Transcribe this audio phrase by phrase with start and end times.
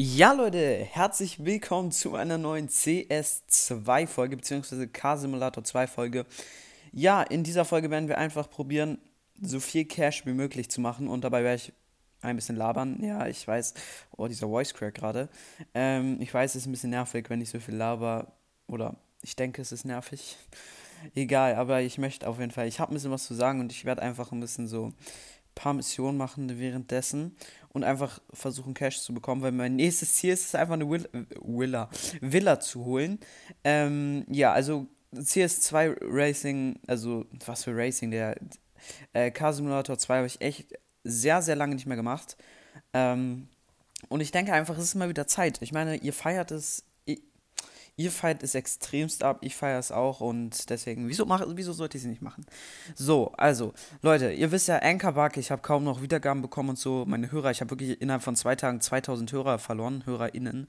[0.00, 6.24] Ja, Leute, herzlich willkommen zu einer neuen CS2-Folge, beziehungsweise K-Simulator 2-Folge.
[6.92, 8.98] Ja, in dieser Folge werden wir einfach probieren,
[9.42, 11.72] so viel Cash wie möglich zu machen und dabei werde ich
[12.20, 13.02] ein bisschen labern.
[13.02, 13.74] Ja, ich weiß,
[14.16, 15.28] oh, dieser Voice Crack gerade.
[15.74, 18.30] Ähm, ich weiß, es ist ein bisschen nervig, wenn ich so viel laber,
[18.68, 20.36] oder ich denke, es ist nervig.
[21.16, 23.72] Egal, aber ich möchte auf jeden Fall, ich habe ein bisschen was zu sagen und
[23.72, 24.92] ich werde einfach ein bisschen so
[25.58, 27.36] paar Missionen machen währenddessen
[27.70, 31.08] und einfach versuchen, Cash zu bekommen, weil mein nächstes Ziel ist es einfach eine Will
[31.42, 31.90] Villa,
[32.20, 33.18] Villa zu holen.
[33.64, 38.36] Ähm, ja, also CS2 Racing, also was für Racing, der
[39.12, 42.36] äh, Car Simulator 2 habe ich echt sehr, sehr lange nicht mehr gemacht.
[42.92, 43.48] Ähm,
[44.08, 45.60] und ich denke einfach, es ist mal wieder Zeit.
[45.60, 46.84] Ich meine, ihr feiert es
[47.98, 51.96] Ihr feiert es extremst ab, ich feiere es auch und deswegen, wieso, mach, wieso sollte
[51.96, 52.46] ich sie nicht machen?
[52.94, 57.04] So, also, Leute, ihr wisst ja, Anchorbug, ich habe kaum noch Wiedergaben bekommen und so.
[57.08, 60.68] Meine Hörer, ich habe wirklich innerhalb von zwei Tagen 2000 Hörer verloren, HörerInnen.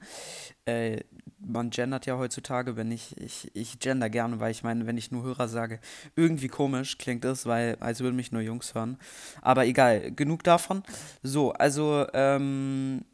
[0.64, 1.04] Äh,
[1.38, 5.12] man gendert ja heutzutage, wenn ich, ich, ich gender gerne, weil ich meine, wenn ich
[5.12, 5.78] nur Hörer sage,
[6.16, 8.98] irgendwie komisch klingt es, weil, als würden mich nur Jungs hören.
[9.40, 10.82] Aber egal, genug davon.
[11.22, 13.04] So, also, ähm,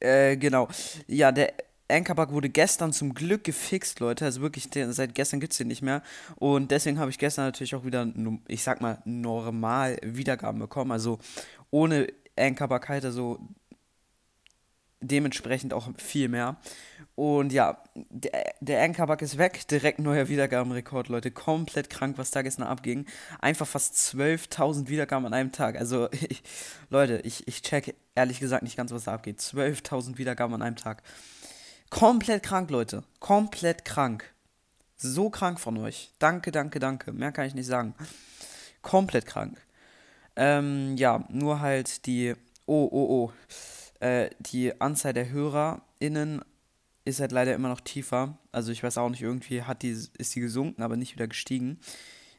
[0.00, 0.68] äh, genau.
[1.06, 1.52] Ja, der
[1.92, 4.24] Anchorbug wurde gestern zum Glück gefixt, Leute.
[4.24, 6.02] Also wirklich, seit gestern gibt es den nicht mehr.
[6.36, 8.06] Und deswegen habe ich gestern natürlich auch wieder,
[8.48, 10.92] ich sag mal, normal Wiedergaben bekommen.
[10.92, 11.18] Also
[11.70, 13.38] ohne Anchorbug halt, also
[15.00, 16.56] dementsprechend auch viel mehr.
[17.14, 19.66] Und ja, der, der Anchorbug ist weg.
[19.68, 21.30] Direkt neuer Wiedergabenrekord, Leute.
[21.30, 23.06] Komplett krank, was da gestern abging.
[23.40, 25.76] Einfach fast 12.000 Wiedergaben an einem Tag.
[25.76, 26.42] Also, ich,
[26.90, 29.40] Leute, ich, ich check ehrlich gesagt nicht ganz, was da abgeht.
[29.40, 31.02] 12.000 Wiedergaben an einem Tag.
[31.92, 33.04] Komplett krank, Leute.
[33.20, 34.24] Komplett krank.
[34.96, 36.10] So krank von euch.
[36.18, 37.12] Danke, danke, danke.
[37.12, 37.94] Mehr kann ich nicht sagen.
[38.80, 39.60] Komplett krank.
[40.34, 42.32] Ähm, ja, nur halt die.
[42.64, 43.30] Oh, oh,
[44.00, 44.04] oh.
[44.04, 46.40] Äh, die Anzahl der HörerInnen
[47.04, 48.38] ist halt leider immer noch tiefer.
[48.52, 51.78] Also ich weiß auch nicht, irgendwie hat die, ist die gesunken, aber nicht wieder gestiegen.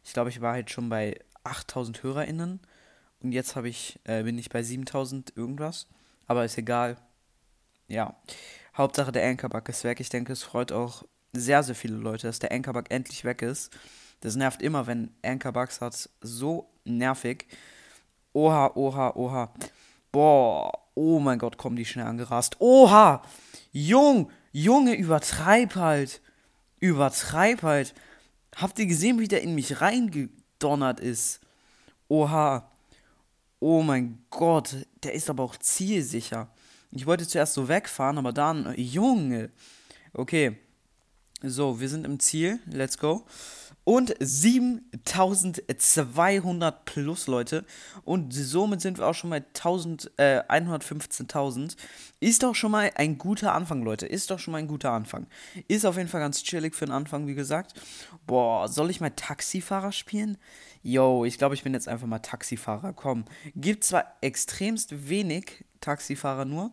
[0.04, 2.60] Ich glaube, ich war halt schon bei 8000 HörerInnen.
[3.22, 5.86] Und jetzt ich, äh, bin ich bei 7000 irgendwas.
[6.26, 6.98] Aber ist egal.
[7.88, 8.16] Ja.
[8.76, 10.00] Hauptsache der Anchorbug ist weg.
[10.00, 13.72] Ich denke, es freut auch sehr, sehr viele Leute, dass der Anchorbug endlich weg ist.
[14.22, 16.10] Das nervt immer, wenn Anchorbugs hat.
[16.22, 17.46] So nervig.
[18.34, 19.54] Oha, oha, oha.
[20.12, 22.56] Boah, oh mein Gott, kommen die schnell angerast.
[22.60, 23.22] Oha!
[23.72, 26.22] Jung, Junge, übertreib halt.
[26.80, 27.94] Übertreib halt.
[28.56, 31.42] Habt ihr gesehen, wie der in mich reingedonnert ist?
[32.08, 32.72] Oha.
[33.60, 36.50] Oh mein Gott, der ist aber auch zielsicher.
[36.96, 39.50] Ich wollte zuerst so wegfahren, aber dann, Junge.
[40.14, 40.58] Okay.
[41.42, 42.60] So, wir sind im Ziel.
[42.68, 43.26] Let's go.
[43.84, 47.66] Und 7200 plus Leute.
[48.06, 51.76] Und somit sind wir auch schon bei 1000, äh, 115.000.
[52.22, 54.06] Ist doch schon mal ein guter Anfang, Leute.
[54.06, 55.28] Ist doch schon mal ein guter Anfang.
[55.68, 57.74] Ist auf jeden Fall ganz chillig für den Anfang, wie gesagt.
[58.26, 60.38] Boah, soll ich mal Taxifahrer spielen?
[60.82, 62.94] Yo, ich glaube, ich bin jetzt einfach mal Taxifahrer.
[62.94, 63.26] Komm.
[63.56, 66.72] Gibt zwar extremst wenig Taxifahrer nur.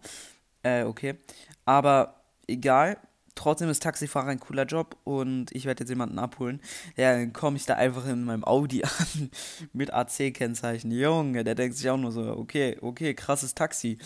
[0.62, 1.16] Äh, okay.
[1.65, 2.98] Aber egal.
[3.37, 6.60] Trotzdem ist Taxifahrer ein cooler Job und ich werde jetzt jemanden abholen.
[6.97, 9.31] Ja, dann komme ich da einfach in meinem Audi an
[9.72, 10.91] mit AC-Kennzeichen.
[10.91, 13.97] Junge, der denkt sich auch nur so, okay, okay, krasses Taxi.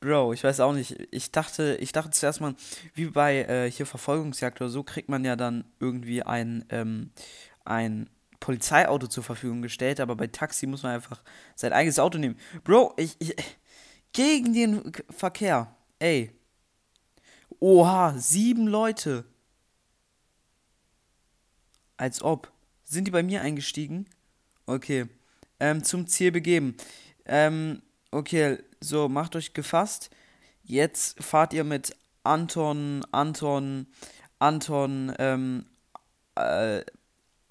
[0.00, 0.96] Bro, ich weiß auch nicht.
[1.10, 2.54] Ich dachte, ich dachte zuerst mal,
[2.94, 7.10] wie bei äh, hier Verfolgungsjagd oder so, kriegt man ja dann irgendwie ein, ähm,
[7.64, 8.08] ein
[8.40, 11.22] Polizeiauto zur Verfügung gestellt, aber bei Taxi muss man einfach
[11.54, 12.36] sein eigenes Auto nehmen.
[12.64, 13.36] Bro, ich, ich
[14.12, 15.74] gegen den Verkehr.
[15.98, 16.32] Ey.
[17.60, 19.24] Oha, sieben Leute.
[21.96, 22.52] Als ob.
[22.84, 24.06] Sind die bei mir eingestiegen?
[24.66, 25.06] Okay.
[25.60, 26.76] Ähm, zum Ziel begeben.
[27.24, 30.10] Ähm, okay, so, macht euch gefasst.
[30.64, 33.86] Jetzt fahrt ihr mit Anton, Anton,
[34.38, 35.66] Anton, ähm,
[36.34, 36.82] äh,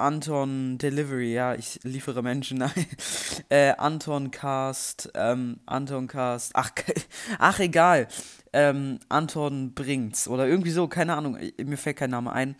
[0.01, 2.57] Anton Delivery, ja, ich liefere Menschen.
[2.59, 2.71] Nein.
[3.49, 6.71] äh, Anton Cast, ähm, Anton Cast, ach,
[7.39, 8.07] ach egal.
[8.53, 12.55] Ähm, Anton bringt's oder irgendwie so, keine Ahnung, mir fällt kein Name ein.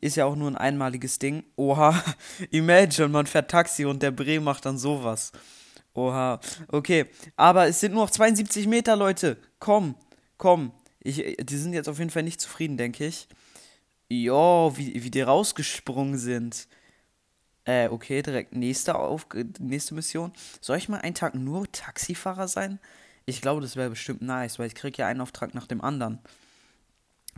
[0.00, 1.44] Ist ja auch nur ein einmaliges Ding.
[1.56, 2.02] Oha,
[2.50, 5.32] imagine, man fährt Taxi und der Bre macht dann sowas.
[5.92, 7.06] Oha, okay,
[7.36, 9.36] aber es sind nur noch 72 Meter, Leute.
[9.58, 9.94] Komm,
[10.38, 10.72] komm.
[11.00, 13.28] Ich, die sind jetzt auf jeden Fall nicht zufrieden, denke ich.
[14.08, 16.68] Jo, wie, wie die rausgesprungen sind.
[17.66, 19.26] Äh, okay, direkt nächste, Auf
[19.58, 20.32] nächste Mission.
[20.60, 22.78] Soll ich mal einen Tag nur Taxifahrer sein?
[23.26, 26.20] Ich glaube, das wäre bestimmt nice, weil ich kriege ja einen Auftrag nach dem anderen.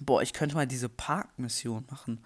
[0.00, 2.22] Boah, ich könnte mal diese Parkmission machen.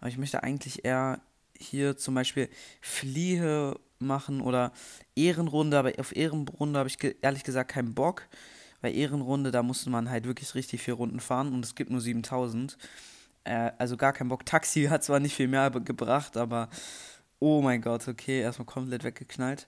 [0.00, 1.22] Aber ich möchte eigentlich eher
[1.58, 2.50] hier zum Beispiel
[2.82, 4.72] Fliehe machen oder
[5.14, 8.28] Ehrenrunde, aber auf Ehrenrunde habe ich ge ehrlich gesagt keinen Bock.
[8.82, 12.02] Bei Ehrenrunde, da musste man halt wirklich richtig viel Runden fahren und es gibt nur
[12.02, 12.76] 7000.
[13.44, 14.44] Äh, also gar kein Bock.
[14.44, 16.68] Taxi hat zwar nicht viel mehr gebracht, aber
[17.38, 19.66] oh mein Gott, okay, erstmal komplett weggeknallt.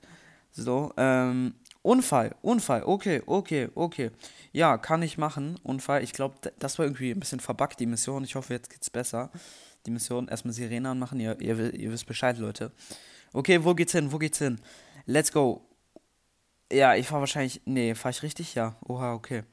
[0.51, 4.11] So, ähm, Unfall, Unfall, okay, okay, okay.
[4.53, 6.03] Ja, kann ich machen, Unfall.
[6.03, 8.25] Ich glaube, das war irgendwie ein bisschen verbuggt, die Mission.
[8.25, 9.31] Ich hoffe, jetzt geht's besser.
[9.87, 12.73] Die Mission, erstmal Sirene anmachen, ihr, ihr, ihr wisst Bescheid, Leute.
[13.33, 14.61] Okay, wo geht's hin, wo geht's hin?
[15.07, 15.65] Let's go.
[16.73, 17.63] Ja, ich fahre wahrscheinlich.
[17.65, 18.55] Nee, fahre ich richtig?
[18.55, 18.77] Ja.
[18.87, 19.45] Oha, okay.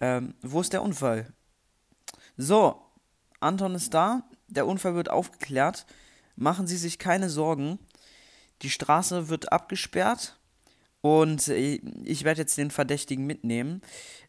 [0.00, 1.32] Ähm, wo ist der Unfall?
[2.36, 2.80] So,
[3.40, 4.22] Anton ist da.
[4.48, 5.86] Der Unfall wird aufgeklärt.
[6.36, 7.78] Machen Sie sich keine Sorgen.
[8.62, 10.38] Die Straße wird abgesperrt.
[11.00, 13.80] Und ich werde jetzt den Verdächtigen mitnehmen.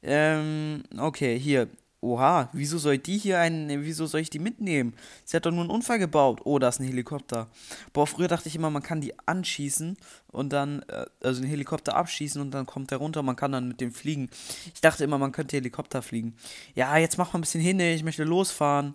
[0.04, 1.69] Ähm, okay, hier.
[2.00, 4.94] Oha, wieso soll die hier einen, wieso soll ich die mitnehmen?
[5.25, 6.42] Sie hat doch nur einen Unfall gebaut.
[6.44, 7.50] Oh, da ist ein Helikopter.
[7.92, 11.95] Boah, früher dachte ich immer, man kann die anschießen und dann, äh, also den Helikopter
[11.95, 14.30] abschießen und dann kommt der runter, man kann dann mit dem fliegen.
[14.75, 16.38] Ich dachte immer, man könnte Helikopter fliegen.
[16.75, 18.94] Ja, jetzt mach mal ein bisschen hin, ich möchte losfahren.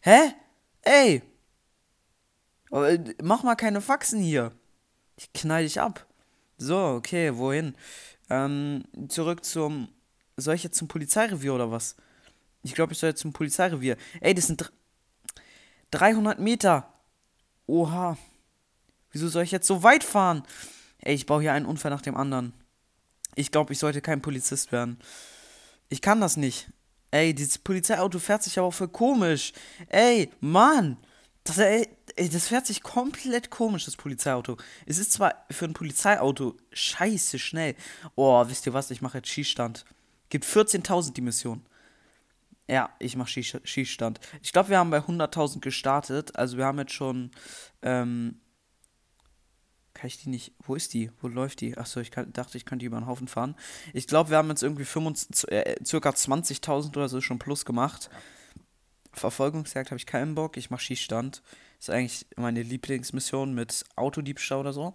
[0.00, 0.32] Hä?
[0.82, 1.22] Ey!
[2.72, 4.52] Äh, mach mal keine Faxen hier.
[5.16, 6.06] Ich knall dich ab.
[6.58, 7.74] So, okay, wohin?
[8.30, 9.88] Ähm, zurück zum.
[10.36, 11.96] Soll ich jetzt zum Polizeirevier oder was?
[12.62, 13.96] Ich glaube, ich soll jetzt zum Polizeirevier.
[14.20, 14.72] Ey, das sind
[15.90, 16.88] 300 Meter.
[17.66, 18.16] Oha.
[19.10, 20.42] Wieso soll ich jetzt so weit fahren?
[20.98, 22.54] Ey, ich baue hier einen Unfall nach dem anderen.
[23.34, 24.98] Ich glaube, ich sollte kein Polizist werden.
[25.88, 26.70] Ich kann das nicht.
[27.10, 29.52] Ey, dieses Polizeiauto fährt sich aber auch voll komisch.
[29.88, 30.96] Ey, Mann.
[31.44, 34.56] Das, ey, ey, das fährt sich komplett komisch, das Polizeiauto.
[34.86, 37.74] Es ist zwar für ein Polizeiauto scheiße schnell.
[38.14, 38.90] Oh, wisst ihr was?
[38.90, 39.84] Ich mache jetzt Schießstand.
[40.28, 41.66] Gibt 14.000 die Mission.
[42.68, 44.20] Ja, ich mache Schießstand.
[44.40, 46.36] Ich glaube, wir haben bei 100.000 gestartet.
[46.36, 47.30] Also wir haben jetzt schon.
[47.82, 48.40] Ähm,
[49.94, 50.54] kann ich die nicht.
[50.58, 51.10] Wo ist die?
[51.20, 51.76] Wo läuft die?
[51.76, 53.56] Achso, ich kann, dachte, ich könnte die über den Haufen fahren.
[53.92, 58.08] Ich glaube, wir haben jetzt irgendwie 25, äh, circa 20.000 oder so schon plus gemacht.
[59.12, 60.56] Verfolgungsjagd habe ich keinen Bock.
[60.56, 61.42] Ich mache Schießstand.
[61.82, 64.94] Ist eigentlich meine Lieblingsmission mit Autodiebstahl oder so.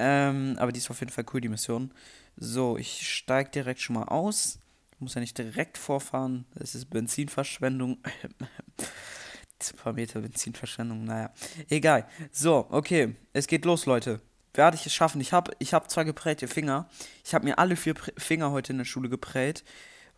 [0.00, 1.92] Ähm, aber die ist auf jeden Fall cool, die Mission.
[2.36, 4.58] So, ich steige direkt schon mal aus.
[4.98, 6.44] Muss ja nicht direkt vorfahren.
[6.56, 7.98] Das ist Benzinverschwendung.
[8.80, 11.30] Ein paar Meter Benzinverschwendung, naja.
[11.68, 12.08] Egal.
[12.32, 13.14] So, okay.
[13.32, 14.20] Es geht los, Leute.
[14.52, 15.20] Werde ich es schaffen?
[15.20, 16.88] Ich habe ich hab zwar geprägte Finger.
[17.24, 19.62] Ich habe mir alle vier Finger heute in der Schule geprät.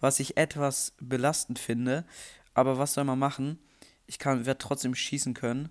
[0.00, 2.06] Was ich etwas belastend finde.
[2.54, 3.58] Aber was soll man machen?
[4.08, 5.69] Ich kann, werde trotzdem schießen können.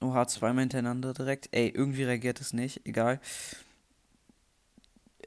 [0.00, 1.48] Oha, zweimal hintereinander direkt.
[1.52, 2.86] Ey, irgendwie reagiert es nicht.
[2.86, 3.20] Egal.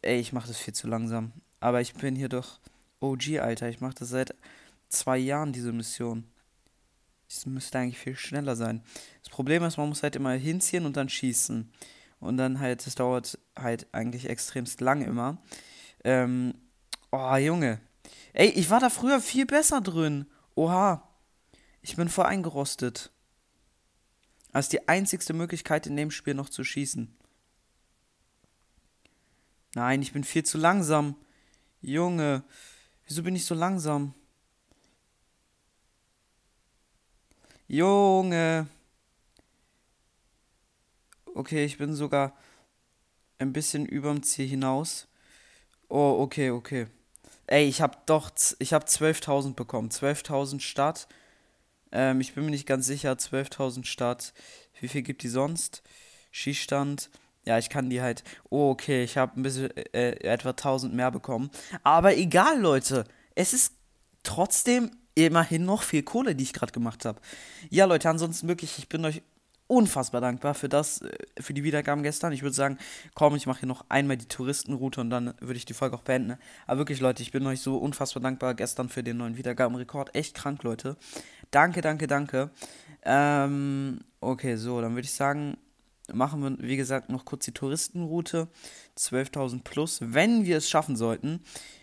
[0.01, 1.33] Ey, ich mache das viel zu langsam.
[1.59, 2.59] Aber ich bin hier doch
[3.01, 3.69] OG, Alter.
[3.69, 4.33] Ich mache das seit
[4.87, 6.23] zwei Jahren, diese Mission.
[7.27, 8.81] Das müsste eigentlich viel schneller sein.
[9.21, 11.71] Das Problem ist, man muss halt immer hinziehen und dann schießen.
[12.19, 15.37] Und dann halt, das dauert halt eigentlich extremst lang immer.
[16.05, 16.53] Ähm,
[17.11, 17.81] oh, Junge.
[18.31, 20.25] Ey, ich war da früher viel besser drin.
[20.55, 21.12] Oha.
[21.83, 23.11] Ich bin voll eingerostet.
[24.53, 27.13] Das ist die einzigste Möglichkeit in dem Spiel noch zu schießen.
[29.75, 31.15] Nein, ich bin viel zu langsam.
[31.81, 32.43] Junge.
[33.05, 34.13] Wieso bin ich so langsam?
[37.67, 38.67] Junge.
[41.35, 42.37] Okay, ich bin sogar
[43.39, 45.07] ein bisschen überm Ziel hinaus.
[45.89, 46.87] Oh, okay, okay.
[47.47, 49.89] Ey, ich hab doch, ich hab 12.000 bekommen.
[49.89, 51.07] 12.000 Start.
[51.93, 53.13] Ähm, ich bin mir nicht ganz sicher.
[53.13, 54.33] 12.000 Start.
[54.81, 55.83] Wie viel gibt die sonst?
[56.31, 57.09] Schießstand.
[57.45, 58.23] Ja, ich kann die halt.
[58.49, 61.51] Oh, okay, ich habe ein bisschen äh, etwa 1000 mehr bekommen.
[61.83, 63.05] Aber egal, Leute.
[63.35, 63.73] Es ist
[64.23, 67.21] trotzdem immerhin noch viel Kohle, die ich gerade gemacht habe.
[67.69, 69.21] Ja, Leute, ansonsten wirklich, ich bin euch
[69.67, 72.33] unfassbar dankbar für das, äh, für die Wiedergaben gestern.
[72.33, 72.77] Ich würde sagen,
[73.13, 76.01] komm, ich mache hier noch einmal die Touristenroute und dann würde ich die Folge auch
[76.01, 76.37] beenden.
[76.67, 80.15] Aber wirklich, Leute, ich bin euch so unfassbar dankbar gestern für den neuen Wiedergabenrekord.
[80.15, 80.97] Echt krank, Leute.
[81.53, 82.49] Danke, danke, danke.
[83.03, 85.55] Ähm, okay, so, dann würde ich sagen,
[86.11, 88.47] machen wir, wie gesagt, noch kurz die Touristenroute.
[88.97, 91.41] 12.000 plus, wenn wir es schaffen sollten.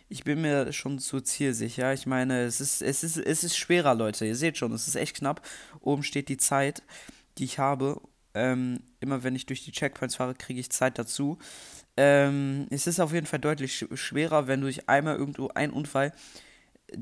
[0.09, 1.95] Ich bin mir schon zu zielsicher.
[1.95, 4.27] Ich meine, es ist, es, ist, es ist schwerer, Leute.
[4.27, 5.47] Ihr seht schon, es ist echt knapp.
[5.79, 6.83] Oben steht die Zeit,
[7.39, 8.01] die ich habe.
[8.35, 11.39] Ähm, immer wenn ich durch die Checkpoints fahre, kriege ich Zeit dazu.
[11.97, 16.13] Ähm, es ist auf jeden Fall deutlich schwerer, wenn du durch einmal irgendwo einen Unfall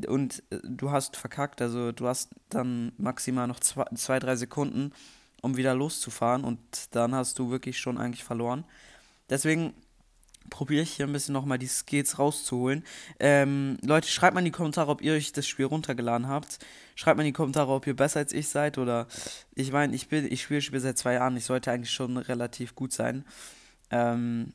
[0.07, 1.63] und äh, du hast verkackt.
[1.63, 4.93] Also du hast dann maximal noch zwei, zwei drei Sekunden
[5.41, 6.59] um wieder loszufahren und
[6.91, 8.65] dann hast du wirklich schon eigentlich verloren.
[9.31, 9.73] Deswegen
[10.51, 12.85] probiere ich hier ein bisschen nochmal die Skills rauszuholen.
[13.21, 16.59] Ähm, Leute, schreibt mal in die Kommentare, ob ihr euch das Spiel runtergeladen habt.
[16.95, 19.07] Schreibt mal in die Kommentare, ob ihr besser als ich seid oder
[19.55, 22.75] ich meine, ich bin, ich spiele Spiel seit zwei Jahren, ich sollte eigentlich schon relativ
[22.75, 23.25] gut sein.
[23.91, 24.53] Ähm,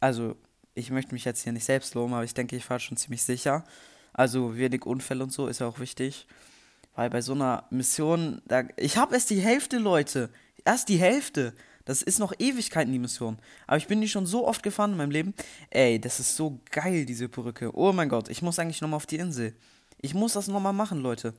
[0.00, 0.36] also
[0.74, 3.22] ich möchte mich jetzt hier nicht selbst loben, aber ich denke, ich fahre schon ziemlich
[3.22, 3.64] sicher.
[4.12, 6.26] Also wenig Unfälle und so ist ja auch wichtig.
[6.94, 10.28] Weil bei so einer Mission, da, ich habe erst die Hälfte, Leute.
[10.64, 11.54] Erst die Hälfte.
[11.84, 13.38] Das ist noch Ewigkeiten, die Mission.
[13.66, 15.34] Aber ich bin die schon so oft gefahren in meinem Leben.
[15.70, 17.74] Ey, das ist so geil, diese Brücke.
[17.76, 19.54] Oh mein Gott, ich muss eigentlich nochmal auf die Insel.
[20.00, 21.34] Ich muss das nochmal machen, Leute.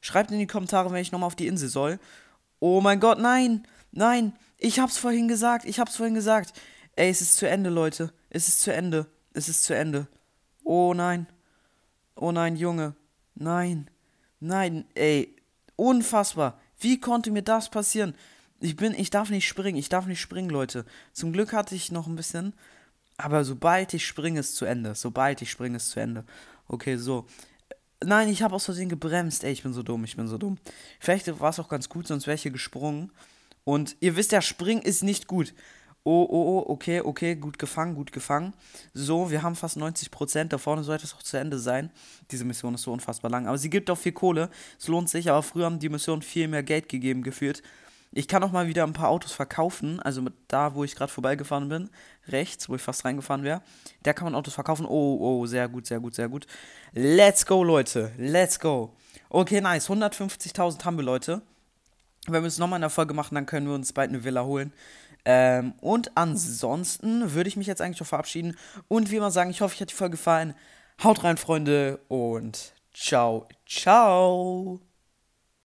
[0.00, 1.98] Schreibt in die Kommentare, wenn ich nochmal auf die Insel soll.
[2.58, 3.66] Oh mein Gott, nein.
[3.92, 4.32] Nein.
[4.58, 5.64] Ich hab's vorhin gesagt.
[5.64, 6.52] Ich hab's vorhin gesagt.
[6.96, 8.12] Ey, es ist zu Ende, Leute.
[8.28, 9.06] Es ist zu Ende.
[9.32, 10.06] Es ist zu Ende.
[10.64, 11.26] Oh nein.
[12.14, 12.94] Oh nein, Junge.
[13.34, 13.90] Nein.
[14.40, 15.36] Nein, ey.
[15.76, 16.60] Unfassbar.
[16.78, 18.14] Wie konnte mir das passieren?
[18.60, 20.84] Ich bin, ich darf nicht springen, ich darf nicht springen, Leute.
[21.12, 22.54] Zum Glück hatte ich noch ein bisschen,
[23.16, 24.94] aber sobald ich springe, ist zu Ende.
[24.94, 26.24] Sobald ich springe, ist zu Ende.
[26.68, 27.26] Okay, so.
[28.04, 29.44] Nein, ich habe aus Versehen gebremst.
[29.44, 30.58] Ey, ich bin so dumm, ich bin so dumm.
[31.00, 33.12] Vielleicht war es auch ganz gut, sonst wäre ich hier gesprungen.
[33.64, 35.54] Und ihr wisst ja, springen ist nicht gut.
[36.04, 38.54] Oh, oh, oh, okay, okay, gut gefangen, gut gefangen.
[38.92, 40.44] So, wir haben fast 90%.
[40.44, 41.90] Da vorne sollte es auch zu Ende sein.
[42.32, 43.46] Diese Mission ist so unfassbar lang.
[43.46, 44.50] Aber sie gibt auch viel Kohle.
[44.80, 47.62] Es lohnt sich, aber früher haben die Missionen viel mehr Geld gegeben, geführt.
[48.10, 50.00] Ich kann auch mal wieder ein paar Autos verkaufen.
[50.00, 51.88] Also da, wo ich gerade vorbeigefahren bin,
[52.26, 53.62] rechts, wo ich fast reingefahren wäre.
[54.02, 54.86] Da kann man Autos verkaufen.
[54.86, 56.48] Oh, oh, sehr gut, sehr gut, sehr gut.
[56.92, 58.10] Let's go, Leute.
[58.18, 58.96] Let's go.
[59.30, 59.88] Okay, nice.
[59.88, 61.42] 150.000 haben wir, Leute.
[62.26, 64.44] Wenn wir es nochmal in der Folge machen, dann können wir uns bald eine Villa
[64.44, 64.72] holen.
[65.24, 68.56] Ähm, und ansonsten würde ich mich jetzt eigentlich schon verabschieden.
[68.88, 70.54] Und wie immer sagen, ich hoffe, euch hat die Folge gefallen.
[71.02, 72.00] Haut rein, Freunde.
[72.08, 74.91] Und ciao, ciao.